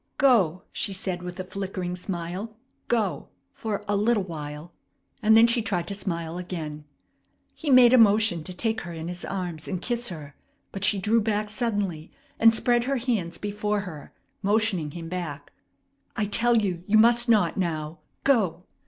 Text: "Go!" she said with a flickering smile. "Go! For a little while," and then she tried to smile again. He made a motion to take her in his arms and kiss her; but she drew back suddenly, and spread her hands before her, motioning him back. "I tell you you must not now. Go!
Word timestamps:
"Go!" 0.17 0.63
she 0.71 0.93
said 0.93 1.21
with 1.21 1.39
a 1.39 1.43
flickering 1.43 1.95
smile. 1.95 2.57
"Go! 2.87 3.29
For 3.51 3.85
a 3.87 3.95
little 3.95 4.23
while," 4.23 4.73
and 5.21 5.37
then 5.37 5.45
she 5.45 5.61
tried 5.61 5.87
to 5.89 5.93
smile 5.93 6.39
again. 6.39 6.85
He 7.53 7.69
made 7.69 7.93
a 7.93 7.99
motion 7.99 8.43
to 8.45 8.51
take 8.57 8.81
her 8.81 8.93
in 8.93 9.09
his 9.09 9.23
arms 9.23 9.67
and 9.67 9.79
kiss 9.79 10.09
her; 10.09 10.35
but 10.71 10.83
she 10.83 10.97
drew 10.97 11.21
back 11.21 11.49
suddenly, 11.51 12.11
and 12.39 12.51
spread 12.51 12.85
her 12.85 12.97
hands 12.97 13.37
before 13.37 13.81
her, 13.81 14.11
motioning 14.41 14.89
him 14.89 15.07
back. 15.07 15.51
"I 16.15 16.25
tell 16.25 16.57
you 16.57 16.83
you 16.87 16.97
must 16.97 17.29
not 17.29 17.55
now. 17.55 17.99
Go! 18.23 18.63